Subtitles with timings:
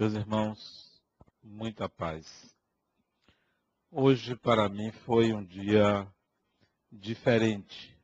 [0.00, 0.98] Meus irmãos,
[1.42, 2.26] muita paz.
[3.90, 6.10] Hoje para mim foi um dia
[6.90, 7.94] diferente,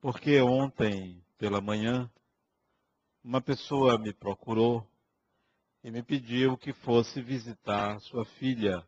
[0.00, 2.10] porque ontem pela manhã
[3.22, 4.82] uma pessoa me procurou
[5.84, 8.82] e me pediu que fosse visitar sua filha,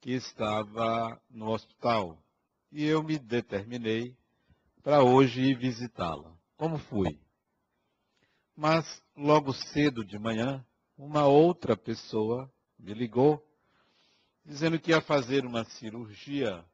[0.00, 2.20] que estava no hospital.
[2.72, 4.16] E eu me determinei
[4.82, 6.36] para hoje ir visitá-la.
[6.56, 7.24] Como fui?
[8.56, 10.64] Mas logo cedo de manhã,
[10.96, 13.46] uma outra pessoa me ligou,
[14.42, 16.64] dizendo que ia fazer uma cirurgia.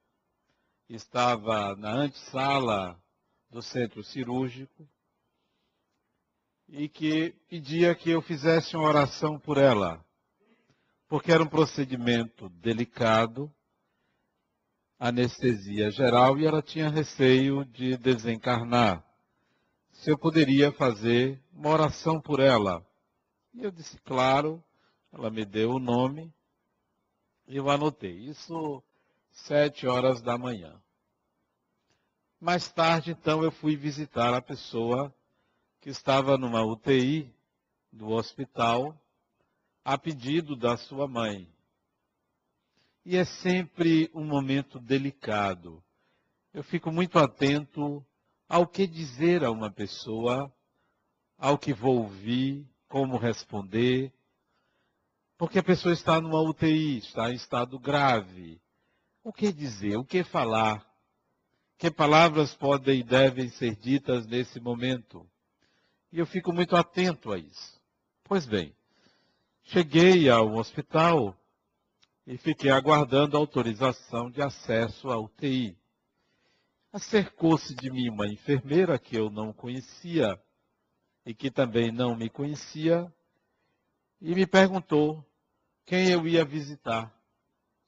[0.89, 3.03] Estava na antessala
[3.51, 4.89] do centro cirúrgico
[6.69, 10.05] e que pedia que eu fizesse uma oração por ela,
[11.09, 13.53] porque era um procedimento delicado,
[14.99, 19.05] anestesia geral, e ela tinha receio de desencarnar
[20.03, 22.85] se eu poderia fazer uma oração por ela.
[23.55, 24.63] E eu disse, claro,
[25.13, 26.35] ela me deu o nome,
[27.47, 28.17] e eu anotei.
[28.17, 28.83] Isso
[29.31, 30.75] sete horas da manhã.
[32.41, 35.15] Mais tarde, então, eu fui visitar a pessoa
[35.81, 37.33] que estava numa UTI
[37.93, 39.01] do hospital,
[39.85, 41.49] a pedido da sua mãe.
[43.05, 45.81] E é sempre um momento delicado.
[46.53, 48.05] Eu fico muito atento
[48.53, 50.55] ao que dizer a uma pessoa,
[51.39, 54.13] ao que vou ouvir, como responder,
[55.39, 58.61] porque a pessoa está numa UTI, está em estado grave.
[59.25, 59.97] O que dizer?
[59.97, 60.87] O que falar?
[61.79, 65.27] Que palavras podem e devem ser ditas nesse momento?
[66.13, 67.81] E eu fico muito atento a isso.
[68.23, 68.77] Pois bem,
[69.63, 71.35] cheguei ao hospital
[72.27, 75.75] e fiquei aguardando autorização de acesso à UTI.
[76.93, 80.39] Acercou-se de mim uma enfermeira que eu não conhecia
[81.25, 83.11] e que também não me conhecia
[84.21, 85.25] e me perguntou
[85.87, 87.11] quem eu ia visitar.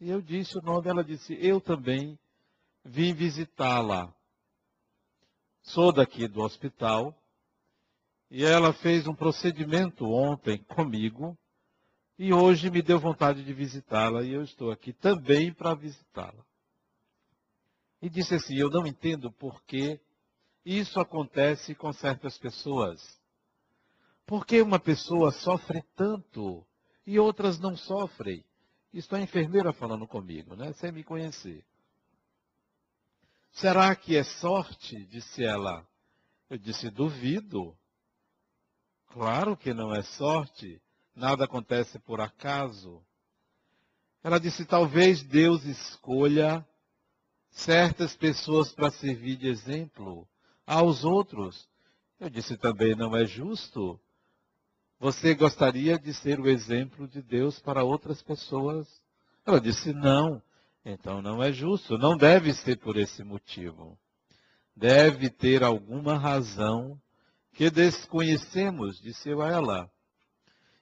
[0.01, 2.19] E eu disse o nome, ela disse: Eu também
[2.83, 4.11] vim visitá-la.
[5.61, 7.15] Sou daqui do hospital
[8.31, 11.37] e ela fez um procedimento ontem comigo
[12.19, 16.43] e hoje me deu vontade de visitá-la e eu estou aqui também para visitá-la
[18.05, 19.99] e disse assim: Eu não entendo por que
[20.63, 23.01] isso acontece com certas pessoas.
[24.27, 26.63] Por que uma pessoa sofre tanto
[27.07, 28.45] e outras não sofrem?
[28.93, 30.75] Isso é a enfermeira falando comigo, né?
[30.75, 31.65] Sem me conhecer.
[33.53, 35.07] Será que é sorte?
[35.07, 35.87] Disse ela.
[36.51, 37.75] Eu disse: Duvido.
[39.15, 40.79] Claro que não é sorte.
[41.17, 43.03] Nada acontece por acaso.
[44.23, 46.67] Ela disse: Talvez Deus escolha
[47.55, 50.29] certas pessoas para servir de exemplo
[50.67, 51.69] aos outros.
[52.19, 53.99] Eu disse também, não é justo.
[54.99, 58.89] Você gostaria de ser o exemplo de Deus para outras pessoas?
[59.47, 60.43] Ela disse, não.
[60.85, 61.97] Então não é justo.
[61.97, 63.99] Não deve ser por esse motivo.
[64.77, 67.01] Deve ter alguma razão
[67.53, 69.91] que desconhecemos, disse eu a ela.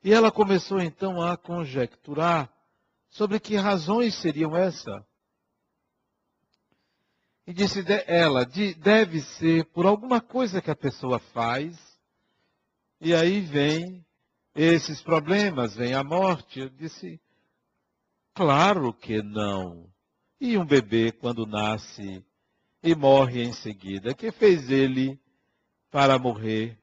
[0.03, 2.51] E ela começou então a conjecturar
[3.11, 5.05] sobre que razões seriam essas.
[7.47, 8.45] E disse ela,
[8.79, 11.77] deve ser por alguma coisa que a pessoa faz,
[13.01, 14.07] e aí vem
[14.55, 16.61] esses problemas, vem a morte.
[16.61, 17.21] Eu disse,
[18.33, 19.91] claro que não.
[20.41, 22.25] E um bebê, quando nasce
[22.81, 25.21] e morre em seguida, que fez ele
[25.91, 26.79] para morrer?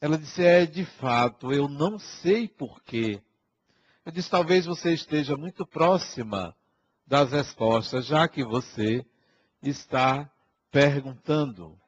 [0.00, 3.22] Ela disse, é de fato, eu não sei porquê.
[4.04, 6.56] Eu disse, talvez você esteja muito próxima
[7.06, 9.04] das respostas, já que você
[9.62, 10.30] está
[10.70, 11.78] perguntando.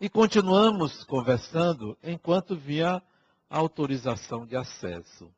[0.00, 3.02] E continuamos conversando enquanto via
[3.48, 5.32] autorização de acesso.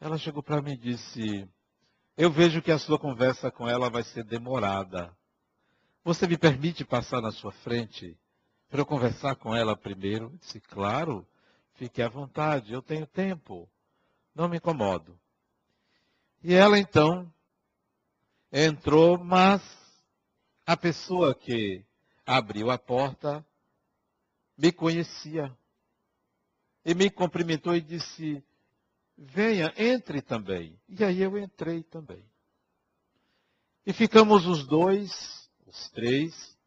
[0.00, 1.48] Ela chegou para mim e disse:
[2.16, 5.14] Eu vejo que a sua conversa com ela vai ser demorada.
[6.02, 8.18] Você me permite passar na sua frente
[8.68, 10.26] para eu conversar com ela primeiro?
[10.26, 11.26] Eu disse: Claro,
[11.74, 13.68] fique à vontade, eu tenho tempo,
[14.34, 15.18] não me incomodo.
[16.46, 17.32] E ela então
[18.52, 19.62] entrou, mas
[20.66, 21.82] a pessoa que
[22.26, 23.42] abriu a porta
[24.54, 25.56] me conhecia.
[26.84, 28.44] E me cumprimentou e disse:
[29.16, 30.78] Venha, entre também.
[30.86, 32.22] E aí eu entrei também.
[33.86, 36.58] E ficamos os dois, os três,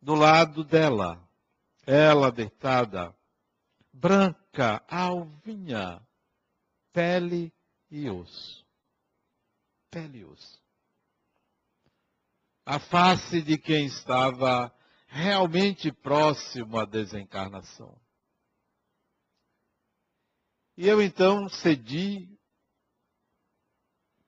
[0.00, 1.20] do lado dela.
[1.84, 3.12] Ela deitada,
[3.92, 6.00] branca, alvinha,
[6.92, 7.55] pele
[7.90, 8.64] e osso.
[12.64, 14.72] A face de quem estava
[15.06, 17.98] realmente próximo à desencarnação.
[20.76, 22.28] E eu então cedi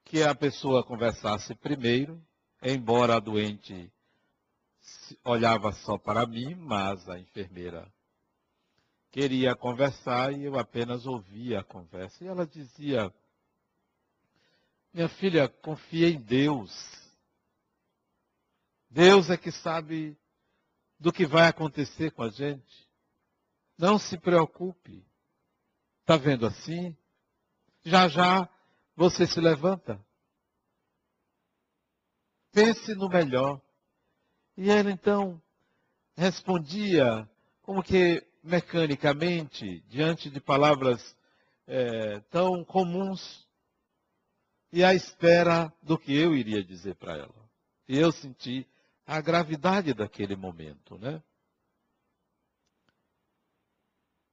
[0.05, 2.25] que a pessoa conversasse primeiro,
[2.63, 3.93] embora a doente
[5.23, 7.93] olhava só para mim, mas a enfermeira
[9.11, 12.25] queria conversar e eu apenas ouvia a conversa.
[12.25, 13.13] E ela dizia:
[14.99, 16.73] Minha filha, confia em Deus.
[18.91, 20.19] Deus é que sabe
[20.99, 22.91] do que vai acontecer com a gente.
[23.79, 25.07] Não se preocupe.
[26.01, 26.97] Está vendo assim?
[27.85, 28.49] Já já
[28.97, 30.05] você se levanta.
[32.51, 33.63] Pense no melhor.
[34.57, 35.41] E ela então
[36.17, 37.31] respondia
[37.63, 41.17] como que mecanicamente, diante de palavras
[41.69, 43.48] é, tão comuns,
[44.73, 47.51] e à espera do que eu iria dizer para ela.
[47.89, 48.67] E eu senti
[49.07, 51.23] a gravidade daquele momento, né?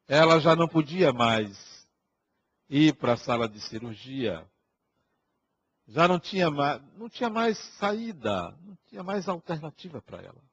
[0.07, 1.87] Ela já não podia mais
[2.69, 4.47] ir para a sala de cirurgia.
[5.87, 10.43] Já não tinha mais, não tinha mais saída, não tinha mais alternativa para ela.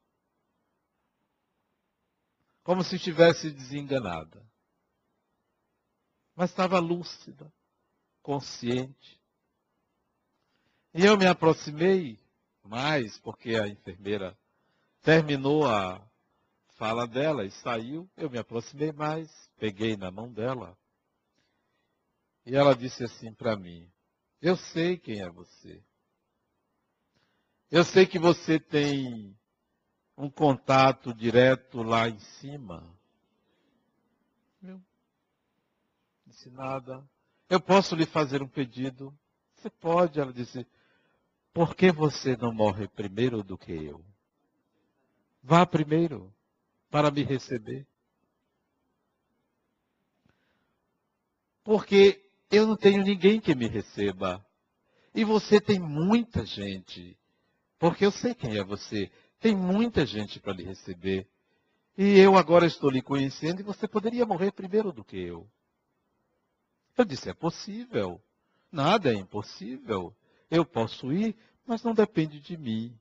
[2.63, 4.47] Como se estivesse desenganada.
[6.35, 7.53] Mas estava lúcida,
[8.23, 9.22] consciente.
[10.95, 12.19] E eu me aproximei
[12.63, 14.37] mais, porque a enfermeira
[15.01, 16.07] terminou a
[16.77, 18.09] fala dela e saiu.
[18.17, 20.77] Eu me aproximei mais, peguei na mão dela.
[22.45, 23.91] E ela disse assim para mim:
[24.41, 25.83] Eu sei quem é você.
[27.71, 29.35] Eu sei que você tem
[30.17, 32.87] um contato direto lá em cima.
[34.61, 34.85] Não
[36.27, 37.03] disse nada.
[37.49, 39.17] Eu posso lhe fazer um pedido?
[39.57, 40.67] Você pode, ela disse.
[41.53, 44.03] Por que você não morre primeiro do que eu?
[45.43, 46.33] Vá primeiro
[46.91, 47.87] para me receber.
[51.65, 54.45] Porque eu não tenho ninguém que me receba.
[55.15, 57.19] E você tem muita gente.
[57.79, 59.11] Porque eu sei quem é você.
[59.39, 61.29] Tem muita gente para lhe receber.
[61.99, 65.47] E eu agora estou lhe conhecendo e você poderia morrer primeiro do que eu.
[66.97, 68.23] Eu disse: é possível.
[68.71, 70.17] Nada é impossível.
[70.53, 71.35] Eu posso ir,
[71.67, 72.95] mas não depende de mim.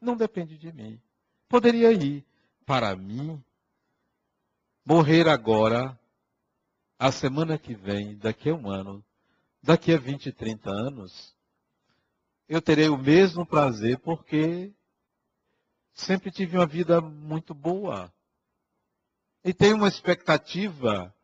[0.00, 0.98] Não depende de mim.
[1.50, 2.24] Poderia ir.
[2.64, 3.44] Para mim,
[4.82, 6.00] morrer agora,
[6.98, 9.04] a semana que vem, daqui a um ano,
[9.62, 11.36] daqui a 20, 30 anos,
[12.48, 14.72] eu terei o mesmo prazer porque
[15.92, 18.10] sempre tive uma vida muito boa.
[19.44, 21.14] E tenho uma expectativa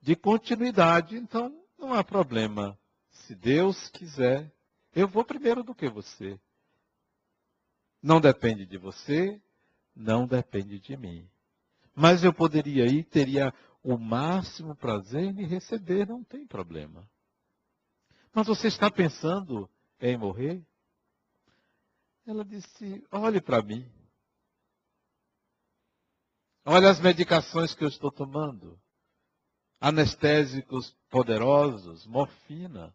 [0.00, 2.76] de continuidade, então não há problema.
[3.26, 4.52] Se Deus quiser,
[4.94, 6.38] eu vou primeiro do que você.
[8.00, 9.42] Não depende de você,
[9.94, 11.28] não depende de mim.
[11.92, 13.52] Mas eu poderia ir, teria
[13.82, 17.08] o máximo prazer em me receber, não tem problema.
[18.32, 19.68] Mas você está pensando
[19.98, 20.64] em morrer?
[22.24, 23.90] Ela disse: olhe para mim.
[26.64, 28.80] Olha as medicações que eu estou tomando
[29.80, 32.94] anestésicos poderosos, morfina,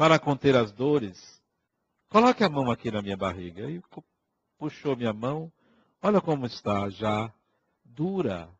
[0.00, 1.42] para conter as dores.
[2.08, 3.70] Coloque a mão aqui na minha barriga.
[3.70, 3.82] E
[4.56, 5.52] puxou minha mão.
[6.00, 7.30] Olha como está já
[7.84, 8.50] dura.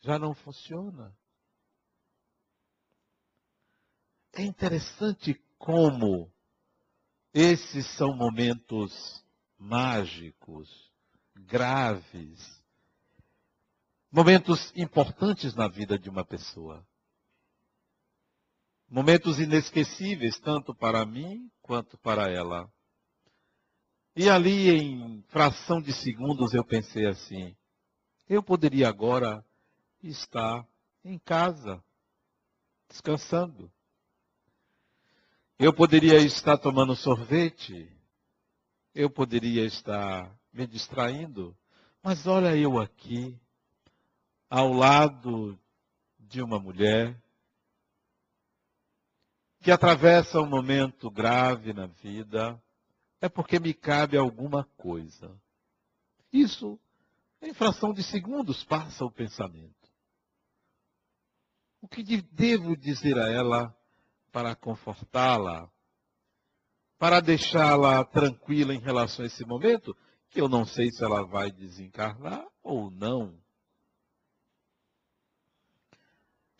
[0.00, 1.14] Já não funciona.
[4.32, 6.32] É interessante como
[7.34, 9.22] esses são momentos
[9.58, 10.90] mágicos,
[11.36, 12.40] graves,
[14.10, 16.82] momentos importantes na vida de uma pessoa.
[18.90, 22.68] Momentos inesquecíveis, tanto para mim quanto para ela.
[24.16, 27.54] E ali, em fração de segundos, eu pensei assim:
[28.28, 29.44] eu poderia agora
[30.02, 30.66] estar
[31.04, 31.82] em casa,
[32.88, 33.70] descansando.
[35.58, 37.88] Eu poderia estar tomando sorvete.
[38.94, 41.56] Eu poderia estar me distraindo.
[42.02, 43.38] Mas olha eu aqui,
[44.48, 45.56] ao lado
[46.18, 47.20] de uma mulher
[49.60, 52.60] que atravessa um momento grave na vida,
[53.20, 55.30] é porque me cabe alguma coisa.
[56.32, 56.78] Isso,
[57.42, 59.74] em fração de segundos, passa o pensamento.
[61.82, 63.74] O que devo dizer a ela
[64.32, 65.68] para confortá-la,
[66.98, 69.96] para deixá-la tranquila em relação a esse momento,
[70.30, 73.38] que eu não sei se ela vai desencarnar ou não.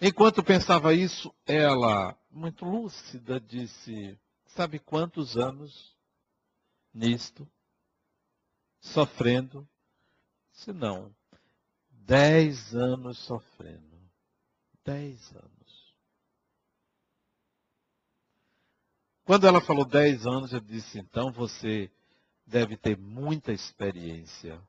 [0.00, 5.96] Enquanto pensava isso, ela, muito lúcida, disse: Sabe quantos anos
[6.92, 7.48] nisto,
[8.80, 9.68] sofrendo?
[10.52, 11.14] Se não,
[11.90, 14.00] dez anos sofrendo.
[14.84, 15.94] Dez anos.
[19.24, 21.90] Quando ela falou dez anos, eu disse: Então você
[22.46, 24.60] deve ter muita experiência,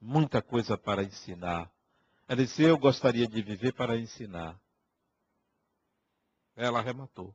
[0.00, 1.70] muita coisa para ensinar.
[2.26, 4.60] Ela disse: Eu gostaria de viver para ensinar.
[6.56, 7.34] Ela arrematou.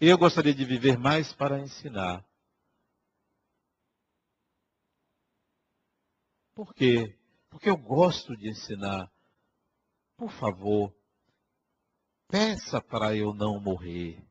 [0.00, 2.24] Eu gostaria de viver mais para ensinar.
[6.54, 7.16] Por quê?
[7.50, 9.10] Porque eu gosto de ensinar.
[10.16, 10.94] Por favor,
[12.28, 14.22] peça para eu não morrer.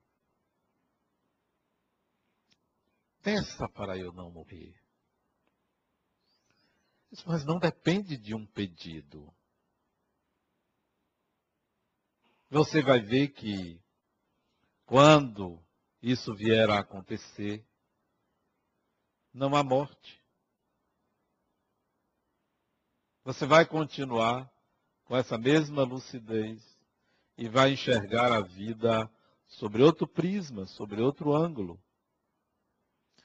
[3.22, 4.75] Peça para eu não morrer.
[7.25, 9.34] Mas não depende de um pedido.
[12.50, 13.82] Você vai ver que
[14.86, 15.60] quando
[16.01, 17.65] isso vier a acontecer,
[19.34, 20.24] não há morte.
[23.24, 24.50] Você vai continuar
[25.06, 26.62] com essa mesma lucidez
[27.38, 29.10] e vai enxergar a vida
[29.48, 31.82] sobre outro prisma, sobre outro ângulo.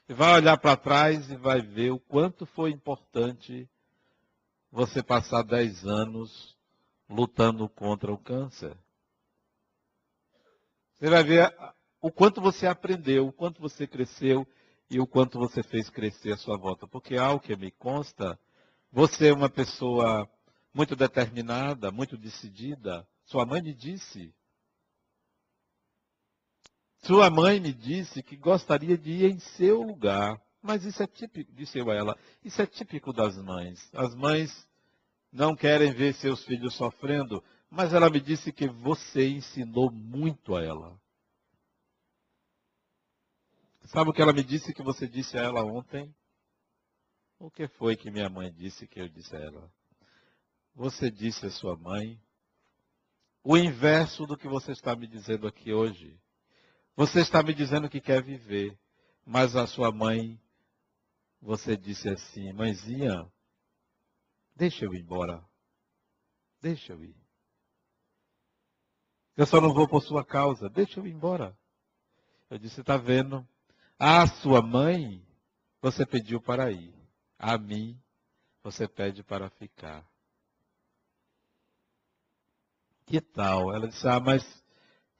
[0.09, 3.69] E vai olhar para trás e vai ver o quanto foi importante
[4.71, 6.57] você passar dez anos
[7.07, 8.75] lutando contra o câncer.
[11.01, 11.51] Você vai ver
[11.99, 14.47] o quanto você aprendeu, o quanto você cresceu
[14.87, 16.87] e o quanto você fez crescer a sua volta.
[16.87, 18.39] Porque ao que me consta,
[18.91, 20.29] você é uma pessoa
[20.71, 23.07] muito determinada, muito decidida.
[23.25, 24.31] Sua mãe me disse.
[26.99, 30.39] Sua mãe me disse que gostaria de ir em seu lugar.
[30.61, 33.89] Mas isso é típico, disse eu a ela, isso é típico das mães.
[33.91, 34.69] As mães
[35.33, 40.61] não querem ver seus filhos sofrendo, mas ela me disse que você ensinou muito a
[40.61, 41.01] ela.
[43.85, 46.13] Sabe o que ela me disse que você disse a ela ontem?
[47.39, 49.73] O que foi que minha mãe disse que eu disse a ela?
[50.75, 52.21] Você disse a sua mãe
[53.41, 56.19] o inverso do que você está me dizendo aqui hoje.
[56.95, 58.77] Você está me dizendo que quer viver,
[59.25, 60.39] mas a sua mãe,
[61.41, 63.31] você disse assim, mãezinha,
[64.55, 65.43] deixa eu ir embora.
[66.61, 67.20] Deixa eu ir.
[69.41, 70.69] Eu só não vou por sua causa.
[70.69, 71.57] Deixa eu ir embora.
[72.47, 73.43] Eu disse, está vendo?
[73.97, 75.25] A sua mãe,
[75.81, 76.93] você pediu para ir.
[77.39, 77.99] A mim,
[78.61, 80.05] você pede para ficar.
[83.07, 83.73] Que tal?
[83.73, 84.45] Ela disse, ah, mas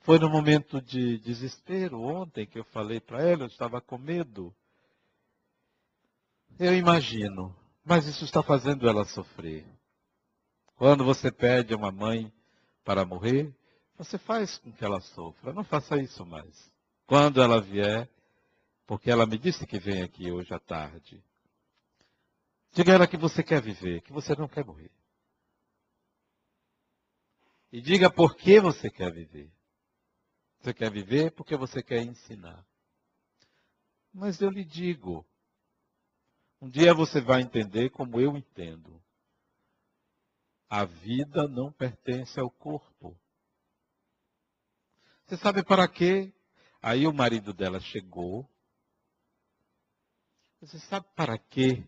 [0.02, 4.54] foi no momento de desespero ontem que eu falei para ela, eu estava com medo.
[6.60, 9.66] Eu imagino, mas isso está fazendo ela sofrer.
[10.76, 12.32] Quando você pede a uma mãe
[12.86, 13.52] para morrer,
[13.98, 15.54] você faz com que ela sofra.
[15.54, 16.72] Não faça isso mais.
[17.06, 18.10] Quando ela vier,
[18.86, 21.24] porque ela me disse que vem aqui hoje à tarde,
[22.72, 24.92] diga a ela que você quer viver, que você não quer morrer.
[27.72, 29.52] E diga por que você quer viver.
[30.60, 32.66] Você quer viver porque você quer ensinar.
[34.14, 35.26] Mas eu lhe digo,
[36.62, 39.02] um dia você vai entender como eu entendo.
[40.70, 43.18] A vida não pertence ao corpo.
[45.32, 46.30] Você sabe para quê?
[46.82, 48.46] Aí o marido dela chegou.
[50.60, 51.86] Você sabe para quê?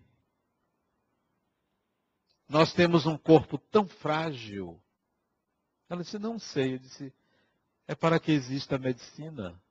[2.47, 4.81] Nós temos um corpo tão frágil.
[5.89, 6.75] Ela disse, não sei.
[6.75, 7.13] Eu disse,
[7.85, 9.61] é para que exista a medicina.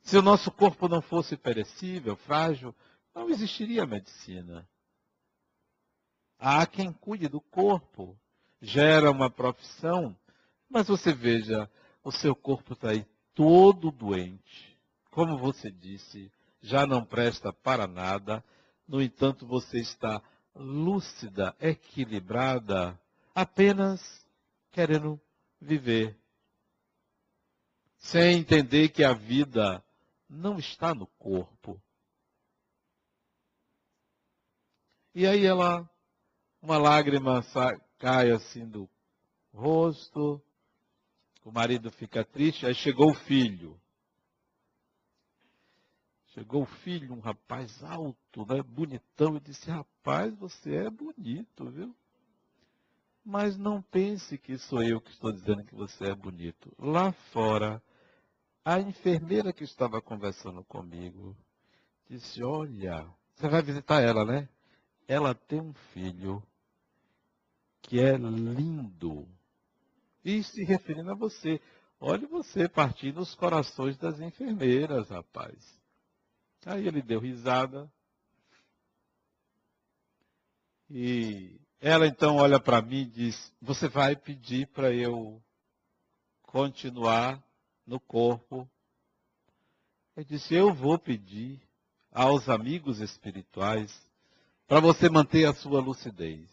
[0.00, 2.74] Se o nosso corpo não fosse perecível, frágil,
[3.14, 4.66] não existiria a medicina.
[6.38, 8.18] Há quem cuide do corpo,
[8.62, 10.18] gera uma profissão,
[10.70, 11.70] mas você veja,
[12.06, 14.78] o seu corpo está aí todo doente.
[15.10, 18.44] Como você disse, já não presta para nada.
[18.86, 20.22] No entanto, você está
[20.54, 22.96] lúcida, equilibrada,
[23.34, 24.00] apenas
[24.70, 25.20] querendo
[25.60, 26.16] viver.
[27.98, 29.84] Sem entender que a vida
[30.30, 31.82] não está no corpo.
[35.12, 35.90] E aí ela,
[36.62, 37.44] uma lágrima
[37.98, 38.88] cai assim do
[39.52, 40.40] rosto,
[41.46, 43.80] o marido fica triste, aí chegou o filho.
[46.34, 51.94] Chegou o filho, um rapaz alto, né, bonitão, e disse, rapaz, você é bonito, viu?
[53.24, 56.74] Mas não pense que sou eu que estou dizendo que você é bonito.
[56.80, 57.80] Lá fora,
[58.64, 61.36] a enfermeira que estava conversando comigo
[62.10, 64.48] disse, olha, você vai visitar ela, né?
[65.06, 66.42] Ela tem um filho
[67.82, 69.28] que é lindo.
[70.26, 71.60] E se referindo a você.
[72.00, 75.56] Olhe você partindo os corações das enfermeiras, rapaz.
[76.64, 77.88] Aí ele deu risada.
[80.90, 85.40] E ela então olha para mim e diz: Você vai pedir para eu
[86.42, 87.40] continuar
[87.86, 88.68] no corpo?
[90.16, 91.62] Ele disse: Eu vou pedir
[92.10, 93.96] aos amigos espirituais
[94.66, 96.50] para você manter a sua lucidez,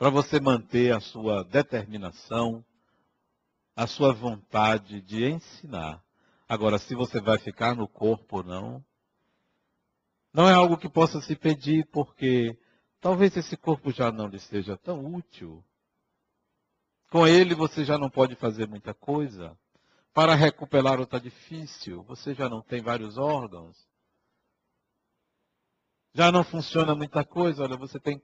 [0.00, 2.64] para você manter a sua determinação,
[3.76, 6.02] a sua vontade de ensinar.
[6.48, 8.84] Agora, se você vai ficar no corpo ou não,
[10.32, 12.58] não é algo que possa se pedir, porque
[12.98, 15.62] talvez esse corpo já não lhe seja tão útil.
[17.10, 19.54] Com ele você já não pode fazer muita coisa.
[20.14, 23.76] Para recuperar está difícil, você já não tem vários órgãos.
[26.14, 28.18] Já não funciona muita coisa, olha, você tem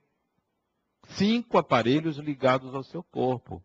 [1.15, 3.63] cinco aparelhos ligados ao seu corpo.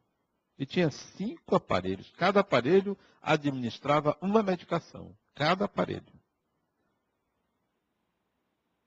[0.58, 2.12] E tinha cinco aparelhos.
[2.12, 5.18] Cada aparelho administrava uma medicação.
[5.34, 6.22] Cada aparelho.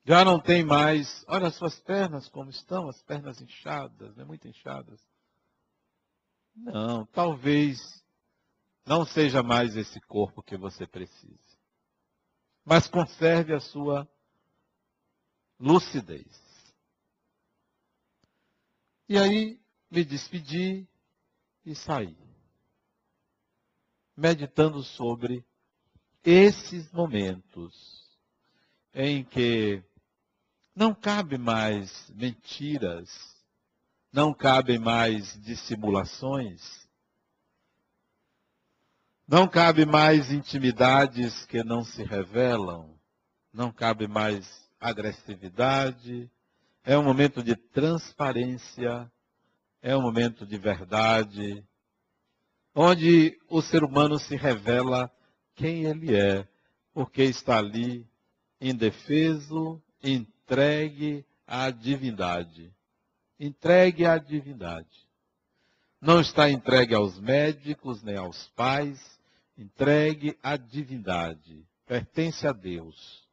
[0.04, 1.24] Já não tem mais.
[1.26, 4.24] Olha as suas pernas como estão, as pernas inchadas, né?
[4.24, 5.00] muito inchadas.
[6.54, 7.80] Não, talvez
[8.86, 11.58] não seja mais esse corpo que você precisa.
[12.64, 14.08] Mas conserve a sua
[15.58, 16.43] lucidez.
[19.08, 20.88] E aí me despedi
[21.64, 22.16] e saí.
[24.16, 25.44] Meditando sobre
[26.24, 28.04] esses momentos
[28.94, 29.82] em que
[30.74, 33.10] não cabe mais mentiras,
[34.12, 36.88] não cabem mais dissimulações,
[39.26, 42.98] não cabe mais intimidades que não se revelam,
[43.52, 46.30] não cabe mais agressividade.
[46.86, 49.10] É um momento de transparência,
[49.80, 51.64] é um momento de verdade,
[52.74, 55.10] onde o ser humano se revela
[55.54, 56.46] quem ele é,
[56.92, 58.06] porque está ali
[58.60, 62.70] indefeso, entregue à divindade.
[63.40, 65.08] Entregue à divindade.
[65.98, 69.00] Não está entregue aos médicos nem aos pais,
[69.56, 73.26] entregue à divindade, pertence a Deus.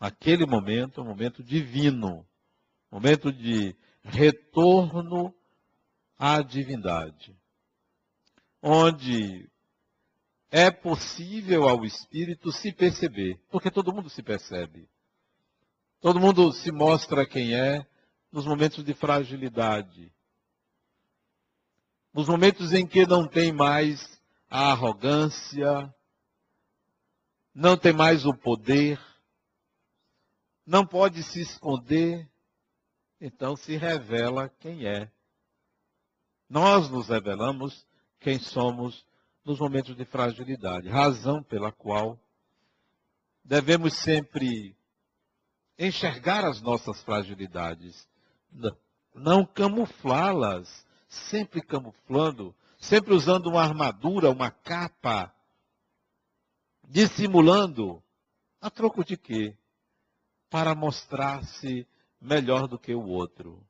[0.00, 2.26] Naquele momento, um momento divino,
[2.90, 5.34] momento de retorno
[6.18, 7.36] à divindade,
[8.62, 9.50] onde
[10.50, 14.88] é possível ao espírito se perceber, porque todo mundo se percebe.
[16.00, 17.86] Todo mundo se mostra quem é
[18.30, 20.12] nos momentos de fragilidade.
[22.12, 25.92] Nos momentos em que não tem mais a arrogância,
[27.54, 29.00] não tem mais o poder,
[30.64, 32.30] não pode se esconder,
[33.20, 35.10] então se revela quem é.
[36.48, 37.86] Nós nos revelamos
[38.20, 39.06] quem somos
[39.44, 42.18] nos momentos de fragilidade, razão pela qual
[43.44, 44.76] devemos sempre
[45.78, 48.08] enxergar as nossas fragilidades,
[49.14, 55.34] não camuflá-las, sempre camuflando sempre usando uma armadura, uma capa,
[56.84, 58.02] dissimulando.
[58.60, 59.56] A troco de quê?
[60.48, 61.86] Para mostrar-se
[62.20, 63.66] melhor do que o outro.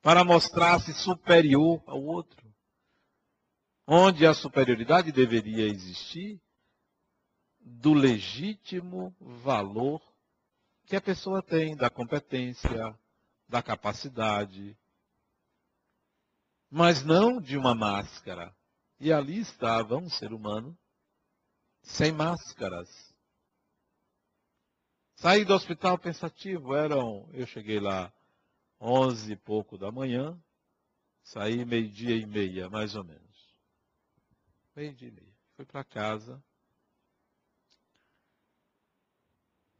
[0.00, 2.46] Para mostrar-se superior ao outro.
[3.86, 6.40] Onde a superioridade deveria existir
[7.60, 10.02] do legítimo valor
[10.86, 12.98] que a pessoa tem, da competência,
[13.46, 14.76] da capacidade,
[16.70, 18.54] mas não de uma máscara.
[19.00, 20.76] E ali estava um ser humano
[21.82, 23.07] sem máscaras.
[25.18, 28.12] Saí do hospital pensativo, eram, eu cheguei lá
[28.80, 30.40] onze e pouco da manhã,
[31.24, 33.58] saí meio-dia e meia, mais ou menos.
[34.76, 35.34] Meio-dia e meia.
[35.56, 36.40] Fui para casa.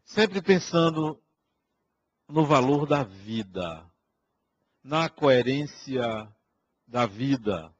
[0.06, 1.22] Sempre pensando
[2.26, 3.88] no valor da vida,
[4.82, 6.02] na coerência
[6.84, 7.72] da vida,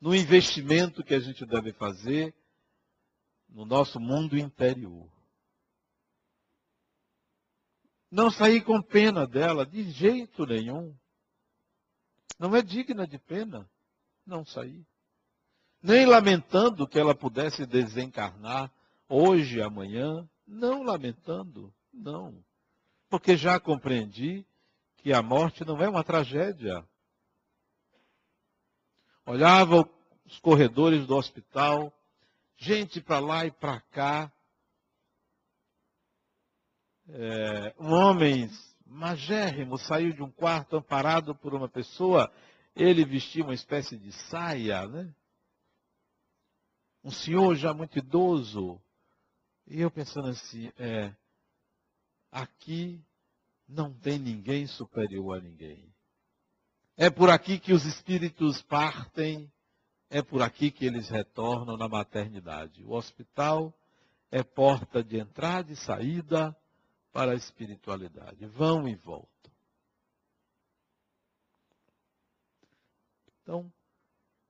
[0.00, 2.34] no investimento que a gente deve fazer
[3.46, 5.11] no nosso mundo interior.
[8.12, 10.94] Não sair com pena dela, de jeito nenhum.
[12.38, 13.68] Não é digna de pena
[14.24, 14.86] não sair.
[15.82, 18.70] Nem lamentando que ela pudesse desencarnar
[19.08, 20.28] hoje, amanhã.
[20.46, 22.44] Não lamentando, não.
[23.08, 24.46] Porque já compreendi
[24.98, 26.86] que a morte não é uma tragédia
[29.26, 29.88] olhava
[30.24, 31.92] os corredores do hospital,
[32.56, 34.32] gente para lá e para cá.
[37.08, 38.48] É, um homem
[38.86, 42.32] magérrimo saiu de um quarto amparado por uma pessoa,
[42.76, 45.12] ele vestia uma espécie de saia, né?
[47.02, 48.80] Um senhor já muito idoso.
[49.66, 51.14] E eu pensando assim, é,
[52.30, 53.04] aqui
[53.68, 55.92] não tem ninguém superior a ninguém.
[56.96, 59.50] É por aqui que os espíritos partem,
[60.08, 62.84] é por aqui que eles retornam na maternidade.
[62.84, 63.74] O hospital
[64.30, 66.56] é porta de entrada e saída
[67.12, 68.46] para a espiritualidade.
[68.46, 69.52] Vão e voltam.
[73.42, 73.72] Então,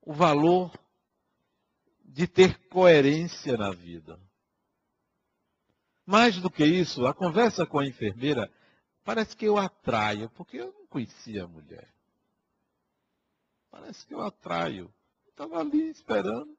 [0.01, 0.71] o valor
[2.03, 4.19] de ter coerência na vida.
[6.05, 8.51] Mais do que isso, a conversa com a enfermeira
[9.03, 11.91] parece que eu atraio, porque eu não conhecia a mulher.
[13.71, 14.93] Parece que eu atraio.
[15.27, 16.55] Estava ali esperando.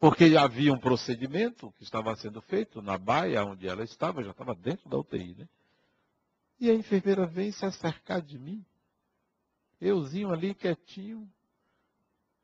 [0.00, 4.54] Porque havia um procedimento que estava sendo feito na baia onde ela estava, já estava
[4.54, 5.48] dentro da UTI, né?
[6.58, 8.64] E a enfermeira vem se acercar de mim.
[9.78, 11.30] Euzinho ali quietinho.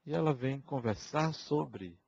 [0.04, 1.98] E ela vem conversar sobre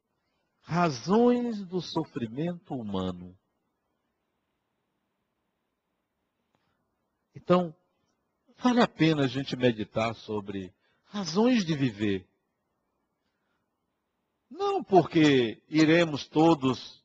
[0.61, 3.35] razões do sofrimento humano.
[7.35, 7.75] Então,
[8.59, 12.28] vale a pena a gente meditar sobre razões de viver.
[14.51, 17.03] Não porque iremos todos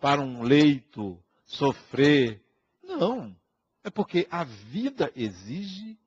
[0.00, 2.42] para um leito sofrer.
[2.82, 3.36] Não.
[3.84, 5.98] É porque a vida exige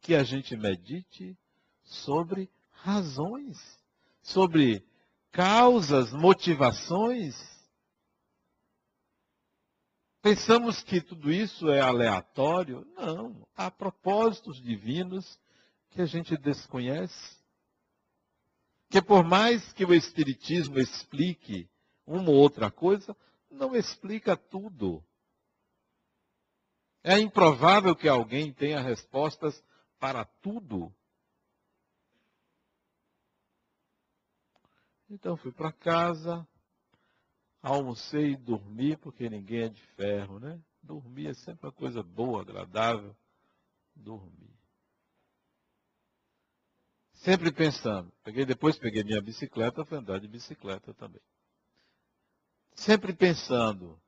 [0.00, 1.36] que a gente medite
[1.82, 3.58] sobre razões,
[4.22, 4.84] sobre
[5.32, 7.34] causas, motivações.
[10.20, 12.86] Pensamos que tudo isso é aleatório?
[12.96, 13.46] Não.
[13.56, 15.38] Há propósitos divinos
[15.90, 17.37] que a gente desconhece.
[18.90, 21.68] Que por mais que o Espiritismo explique
[22.06, 23.16] uma ou outra coisa,
[23.50, 25.04] não explica tudo.
[27.02, 29.62] É improvável que alguém tenha respostas
[29.98, 30.92] para tudo.
[35.10, 36.46] Então fui para casa,
[37.62, 40.60] almocei e dormi, porque ninguém é de ferro, né?
[40.82, 43.16] Dormir é sempre uma coisa boa, agradável.
[43.94, 44.57] Dormir.
[47.18, 48.12] Sempre pensando.
[48.22, 51.20] Peguei, depois peguei minha bicicleta, fui andar de bicicleta também.
[52.74, 54.00] Sempre pensando.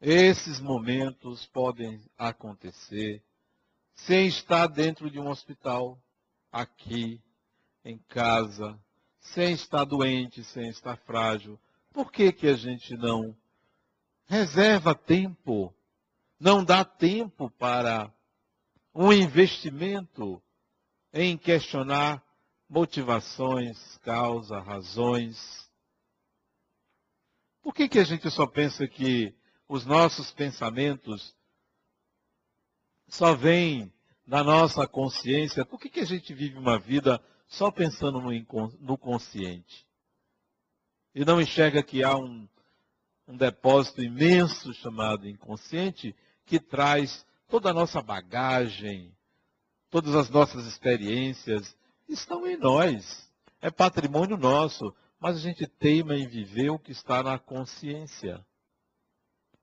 [0.00, 3.22] Esses momentos podem acontecer
[3.94, 6.00] sem estar dentro de um hospital,
[6.50, 7.20] aqui,
[7.84, 8.78] em casa,
[9.18, 11.58] sem estar doente, sem estar frágil.
[11.92, 13.36] Por que, que a gente não
[14.26, 15.74] reserva tempo,
[16.38, 18.12] não dá tempo para
[18.94, 20.40] um investimento
[21.14, 22.20] em questionar
[22.68, 25.70] motivações, causa, razões.
[27.62, 29.32] Por que, que a gente só pensa que
[29.68, 31.32] os nossos pensamentos
[33.06, 33.92] só vêm
[34.26, 35.64] na nossa consciência?
[35.64, 38.30] Por que, que a gente vive uma vida só pensando no,
[38.80, 39.86] no consciente?
[41.14, 42.48] E não enxerga que há um,
[43.28, 46.12] um depósito imenso chamado inconsciente
[46.44, 49.16] que traz toda a nossa bagagem,
[49.94, 51.76] todas as nossas experiências
[52.08, 53.32] estão em nós.
[53.60, 58.44] É patrimônio nosso, mas a gente teima em viver o que está na consciência.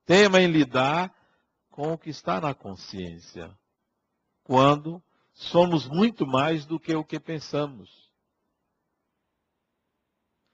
[0.06, 1.14] Teima em lidar
[1.68, 3.54] com o que está na consciência.
[4.42, 5.02] Quando
[5.34, 7.90] somos muito mais do que o que pensamos.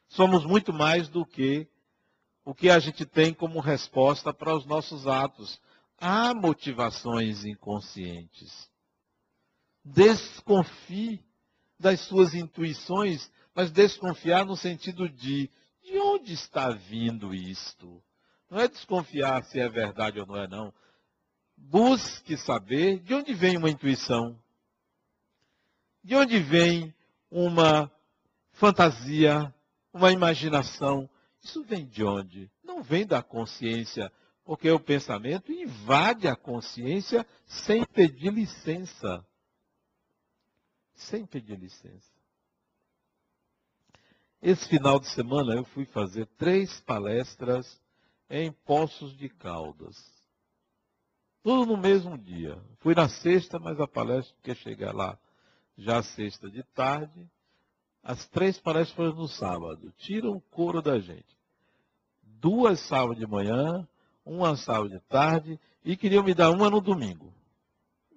[0.08, 1.68] Somos muito mais do que
[2.44, 5.60] o que a gente tem como resposta para os nossos atos.
[5.96, 8.67] Há motivações inconscientes.
[9.92, 11.20] Desconfie
[11.78, 15.50] das suas intuições, mas desconfiar no sentido de
[15.88, 18.02] de onde está vindo isto?
[18.50, 20.72] Não é desconfiar se é verdade ou não é, não.
[21.56, 24.38] Busque saber de onde vem uma intuição.
[26.04, 26.94] De onde vem
[27.30, 27.90] uma
[28.52, 29.52] fantasia,
[29.92, 31.08] uma imaginação.
[31.42, 32.50] Isso vem de onde?
[32.62, 34.12] Não vem da consciência,
[34.44, 39.24] porque o pensamento invade a consciência sem pedir licença
[40.98, 42.12] sem pedir licença.
[44.40, 47.80] Esse final de semana eu fui fazer três palestras
[48.30, 49.96] em Poços de Caldas.
[51.42, 52.60] Tudo no mesmo dia.
[52.80, 55.18] Fui na sexta, mas a palestra que chegar lá
[55.76, 57.28] já sexta de tarde.
[58.02, 59.92] As três palestras foram no sábado.
[59.98, 61.36] Tiram o couro da gente.
[62.22, 63.88] Duas sábado de manhã,
[64.24, 67.32] uma sábado de tarde e queriam me dar uma no domingo.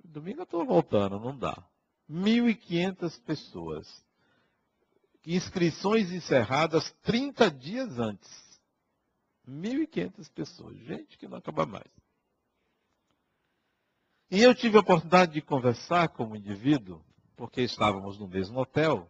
[0.03, 1.70] Domingo eu estou voltando, não dá.
[2.11, 3.87] 1.500 pessoas.
[5.25, 8.59] Inscrições encerradas 30 dias antes.
[9.47, 10.77] 1.500 pessoas.
[10.79, 11.89] Gente que não acaba mais.
[14.29, 17.03] E eu tive a oportunidade de conversar com um indivíduo,
[17.35, 19.09] porque estávamos no mesmo hotel,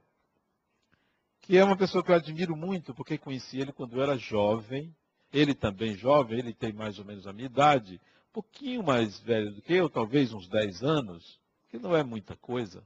[1.41, 4.95] que é uma pessoa que eu admiro muito, porque conheci ele quando eu era jovem.
[5.33, 9.53] Ele também jovem, ele tem mais ou menos a minha idade, um pouquinho mais velho
[9.53, 12.85] do que eu, talvez uns 10 anos, que não é muita coisa.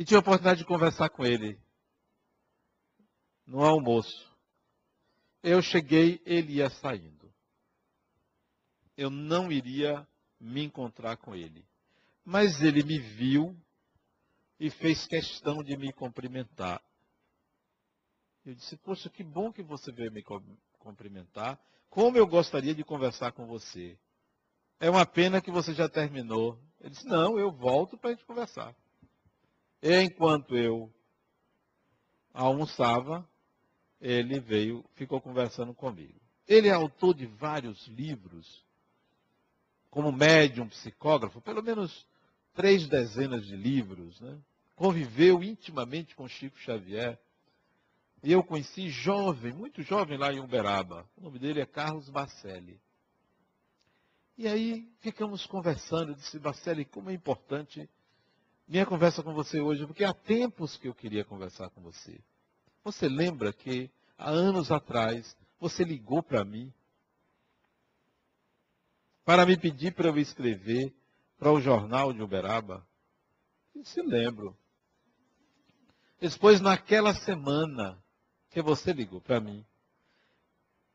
[0.00, 1.60] E tive a oportunidade de conversar com ele
[3.46, 4.34] no almoço.
[5.42, 7.30] Eu cheguei, ele ia saindo.
[8.96, 10.08] Eu não iria
[10.40, 11.66] me encontrar com ele.
[12.24, 13.54] Mas ele me viu
[14.58, 16.82] e fez questão de me cumprimentar.
[18.46, 20.24] Eu disse, poxa, que bom que você veio me
[20.78, 21.60] cumprimentar.
[21.90, 23.98] Como eu gostaria de conversar com você.
[24.80, 26.58] É uma pena que você já terminou.
[26.80, 28.74] Ele disse, não, eu volto para a gente conversar.
[29.82, 30.92] Enquanto eu
[32.32, 33.26] almoçava,
[34.00, 36.20] ele veio, ficou conversando comigo.
[36.46, 38.64] Ele é autor de vários livros,
[39.90, 42.06] como médium, psicógrafo, pelo menos
[42.54, 44.20] três dezenas de livros.
[44.20, 44.38] Né?
[44.74, 47.18] Conviveu intimamente com Chico Xavier.
[48.22, 51.08] E eu conheci jovem, muito jovem lá em Uberaba.
[51.16, 52.80] O nome dele é Carlos Bacelli.
[54.36, 56.12] E aí ficamos conversando.
[56.12, 57.88] Eu disse, Bacelli, como é importante
[58.70, 62.20] minha conversa com você hoje, porque há tempos que eu queria conversar com você.
[62.84, 66.72] Você lembra que há anos atrás você ligou para mim
[69.24, 70.94] para me pedir para eu escrever
[71.36, 72.86] para o jornal de Uberaba?
[73.74, 74.56] Eu se lembro.
[76.20, 78.00] Depois, naquela semana
[78.50, 79.64] que você ligou para mim,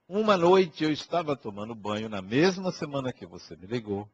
[0.07, 4.09] uma noite eu estava tomando banho, na mesma semana que você me ligou.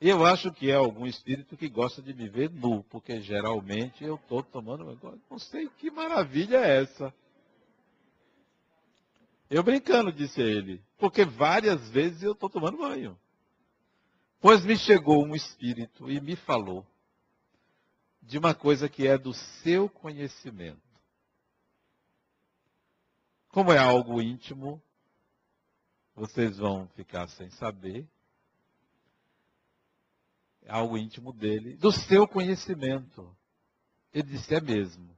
[0.00, 4.16] Eu acho que é algum espírito que gosta de me ver nu, porque geralmente eu
[4.16, 5.20] estou tomando banho.
[5.30, 7.14] Não sei que maravilha é essa.
[9.48, 13.18] Eu brincando, disse ele, porque várias vezes eu estou tomando banho.
[14.40, 16.86] Pois me chegou um espírito e me falou
[18.20, 20.82] de uma coisa que é do seu conhecimento.
[23.48, 24.82] Como é algo íntimo,
[26.14, 28.06] vocês vão ficar sem saber
[30.68, 33.36] algo íntimo dele, do seu conhecimento.
[34.12, 35.16] Ele disse: É mesmo.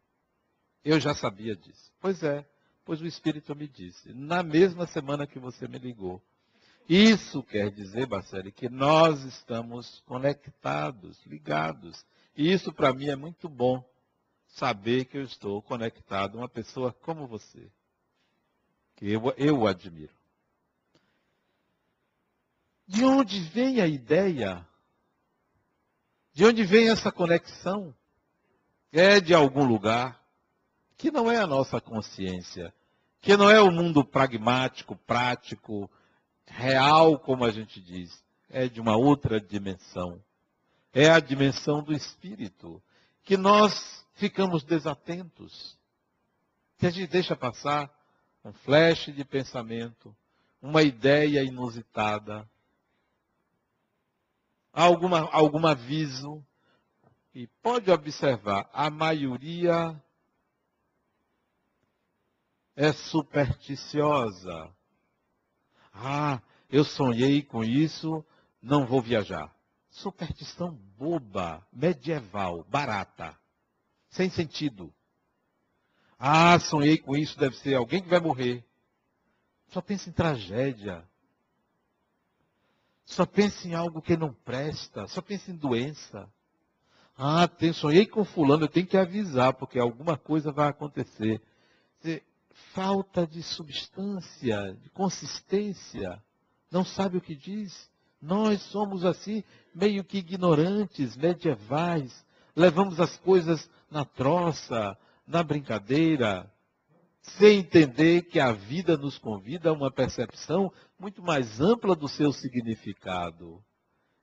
[0.84, 1.92] Eu já sabia disso.
[2.00, 2.48] Pois é,
[2.84, 6.22] pois o Espírito me disse, na mesma semana que você me ligou.
[6.88, 12.06] Isso quer dizer, Bacelli, que nós estamos conectados, ligados.
[12.34, 13.84] E isso para mim é muito bom,
[14.46, 17.70] saber que eu estou conectado a uma pessoa como você,
[18.96, 20.14] que eu, eu admiro.
[22.86, 24.66] De onde vem a ideia
[26.38, 27.92] de onde vem essa conexão?
[28.92, 30.24] É de algum lugar
[30.96, 32.72] que não é a nossa consciência,
[33.20, 35.90] que não é o mundo pragmático, prático,
[36.46, 38.22] real, como a gente diz.
[38.48, 40.22] É de uma outra dimensão.
[40.92, 42.80] É a dimensão do espírito,
[43.24, 45.76] que nós ficamos desatentos,
[46.78, 47.90] que a gente deixa passar
[48.44, 50.14] um flash de pensamento,
[50.62, 52.48] uma ideia inusitada,
[54.84, 56.44] alguma, algum aviso.
[57.34, 60.00] E pode observar, a maioria
[62.74, 64.72] é supersticiosa.
[65.92, 68.24] Ah, eu sonhei com isso,
[68.62, 69.54] não vou viajar.
[69.90, 73.36] Superstição boba, medieval, barata,
[74.10, 74.92] sem sentido.
[76.18, 78.64] Ah, sonhei com isso, deve ser alguém que vai morrer.
[79.68, 81.06] Só pensa em tragédia.
[83.08, 86.28] Só pensa em algo que não presta, só pensa em doença.
[87.16, 91.40] Ah, tem, sonhei com fulano, eu tenho que avisar, porque alguma coisa vai acontecer.
[91.98, 92.22] Dizer,
[92.74, 96.22] falta de substância, de consistência,
[96.70, 97.90] não sabe o que diz.
[98.20, 99.42] Nós somos assim,
[99.74, 106.48] meio que ignorantes, medievais, levamos as coisas na troça, na brincadeira,
[107.30, 112.32] sem entender que a vida nos convida a uma percepção muito mais ampla do seu
[112.32, 113.62] significado.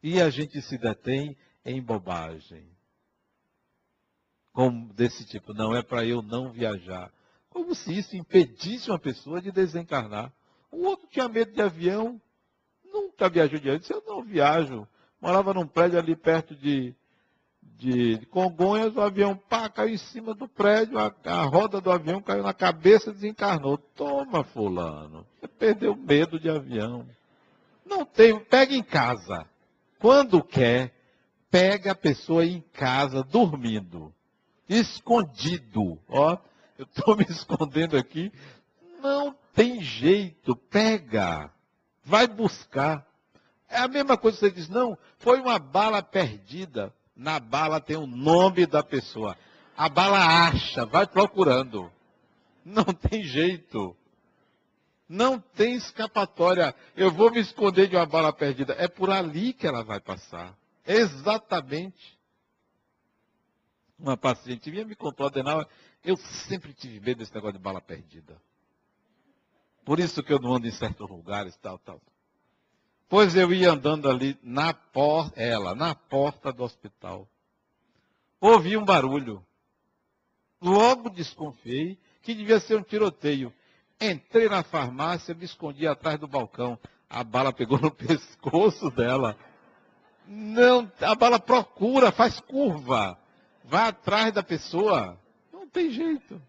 [0.02, 2.68] E a gente se detém em bobagem.
[4.52, 7.12] Como desse tipo, não é para eu não viajar.
[7.50, 10.32] Como se isso impedisse uma pessoa de desencarnar.
[10.72, 12.22] O outro tinha medo de avião,
[12.84, 13.80] nunca viajou de avião.
[13.80, 14.88] Disse, eu não viajo.
[15.20, 16.94] Morava num prédio ali perto de
[17.78, 22.22] de, Congonhas, o avião pá, caiu em cima do prédio, a, a roda do avião
[22.22, 23.78] caiu na cabeça e desencarnou.
[23.78, 27.06] Toma, fulano, você perdeu medo de avião.
[27.86, 29.46] Não tem, pega em casa.
[30.00, 30.94] Quando quer,
[31.52, 34.14] pega a pessoa em casa, dormindo,
[34.68, 36.00] escondido.
[36.08, 36.38] Ó,
[36.78, 38.32] eu estou me escondendo aqui.
[39.02, 41.52] Não tem jeito, pega,
[42.04, 43.06] vai buscar.
[43.70, 46.94] É a mesma coisa que você diz, não, foi uma bala perdida.
[47.16, 49.38] Na bala tem o nome da pessoa.
[49.78, 51.92] A bala acha, vai procurando.
[52.64, 53.96] Não tem jeito.
[55.08, 56.76] Não tem escapatória.
[56.96, 58.74] Eu vou me esconder de uma bala perdida.
[58.78, 60.58] É por ali que ela vai passar.
[60.86, 62.18] Exatamente.
[63.98, 65.66] Uma paciente minha me contou, Adenal,
[66.04, 68.36] eu sempre tive medo desse negócio de bala perdida.
[69.86, 72.02] Por isso que eu não ando em certos lugares, tal, tal.
[73.08, 77.28] Pois eu ia andando ali na porta, ela, na porta do hospital.
[78.42, 79.46] Ouvi um barulho.
[80.62, 83.54] Logo desconfiei que devia ser um tiroteio.
[84.02, 86.78] Entrei na farmácia, me escondi atrás do balcão.
[87.10, 89.38] A bala pegou no pescoço dela.
[90.28, 93.18] Não, a bala procura, faz curva.
[93.64, 95.20] Vai atrás da pessoa.
[95.54, 96.42] Não tem jeito.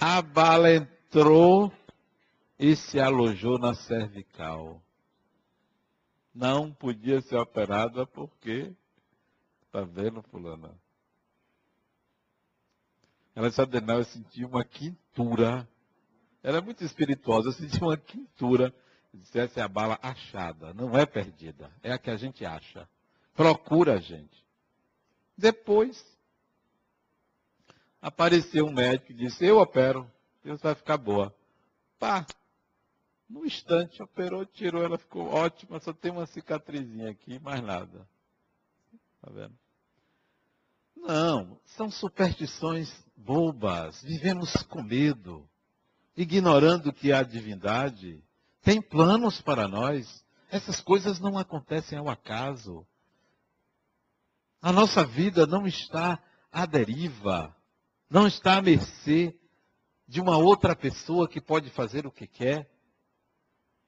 [0.00, 1.70] A bala entrou
[2.58, 4.82] e se alojou na cervical.
[6.34, 8.72] Não podia ser operada porque,
[9.66, 10.74] está vendo, fulana?
[13.34, 15.68] Ela disse, Adenal, eu senti uma quintura.
[16.42, 18.74] Ela é muito espirituosa, eu senti uma quintura.
[19.12, 22.88] Disse, essa é a bala achada, não é perdida, é a que a gente acha.
[23.34, 24.44] Procura a gente.
[25.36, 26.04] Depois,
[28.00, 30.08] apareceu um médico e disse, eu opero,
[30.44, 31.34] Deus vai ficar boa.
[31.98, 32.24] Pá,
[33.30, 38.06] no instante, operou, tirou, ela ficou ótima, só tem uma cicatrizinha aqui, mais nada.
[39.22, 39.56] Tá vendo?
[40.96, 44.02] Não, são superstições bobas.
[44.02, 45.48] Vivemos com medo,
[46.16, 48.22] ignorando que a divindade
[48.62, 50.24] tem planos para nós.
[50.50, 52.84] Essas coisas não acontecem ao acaso.
[54.60, 57.56] A nossa vida não está à deriva,
[58.10, 59.38] não está à mercê
[60.06, 62.69] de uma outra pessoa que pode fazer o que quer.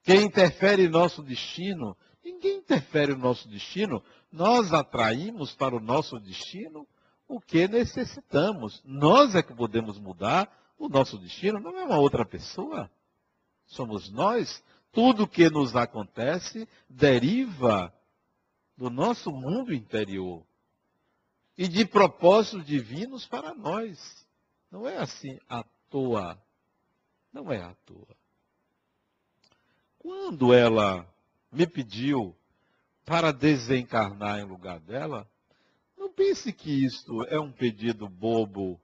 [0.03, 1.97] Quem interfere em nosso destino?
[2.23, 4.03] Ninguém interfere no nosso destino.
[4.31, 6.87] Nós atraímos para o nosso destino
[7.27, 8.81] o que necessitamos.
[8.85, 12.91] Nós é que podemos mudar o nosso destino, não é uma outra pessoa.
[13.65, 14.63] Somos nós.
[14.91, 17.91] Tudo que nos acontece deriva
[18.77, 20.45] do nosso mundo interior
[21.57, 24.27] e de propósitos divinos para nós.
[24.69, 26.39] Não é assim à toa.
[27.31, 28.22] Não é à toa.
[30.03, 31.07] Quando ela
[31.49, 32.35] me pediu
[33.05, 35.25] para desencarnar em lugar dela,
[35.97, 38.77] não pense que isto é um pedido bobo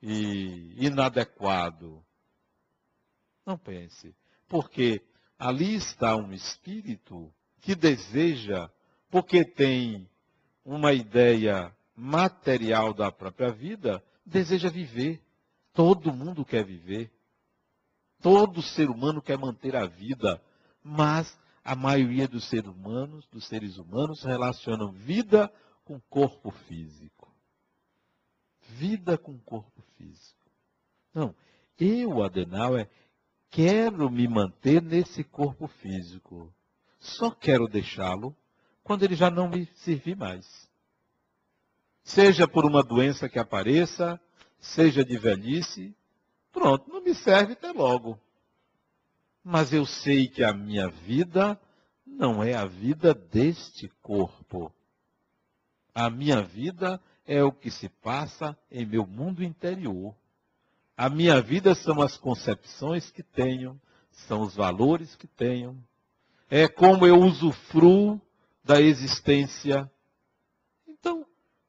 [0.00, 2.00] e inadequado.
[3.44, 4.14] Não pense.
[4.48, 5.02] Porque
[5.36, 8.70] ali está um espírito que deseja,
[9.10, 10.08] porque tem
[10.64, 15.20] uma ideia material da própria vida, deseja viver.
[15.72, 17.10] Todo mundo quer viver.
[18.22, 20.40] Todo ser humano quer manter a vida,
[20.82, 25.52] mas a maioria dos seres humanos, dos seres humanos relacionam vida
[25.84, 27.34] com corpo físico.
[28.70, 30.50] Vida com corpo físico.
[31.14, 31.34] Não,
[31.78, 32.88] eu, Adenauer,
[33.50, 36.52] quero me manter nesse corpo físico.
[36.98, 38.36] Só quero deixá-lo
[38.82, 40.68] quando ele já não me servir mais.
[42.02, 44.20] Seja por uma doença que apareça,
[44.58, 45.94] seja de velhice,
[46.52, 48.18] Pronto, não me serve até logo.
[49.42, 51.58] Mas eu sei que a minha vida
[52.06, 54.72] não é a vida deste corpo.
[55.94, 60.14] A minha vida é o que se passa em meu mundo interior.
[60.96, 65.82] A minha vida são as concepções que tenho, são os valores que tenho.
[66.50, 68.20] É como eu usufruo
[68.64, 69.90] da existência.
[70.86, 71.24] Então,